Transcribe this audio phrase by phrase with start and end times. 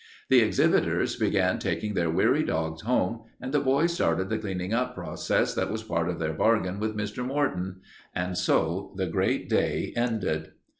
[0.29, 4.95] The exhibitors began taking their weary dogs home and the boys started the cleaning up
[4.95, 7.23] process that was part of their bargain with Mr.
[7.23, 7.81] Morton.
[8.15, 10.53] And so the great day ended.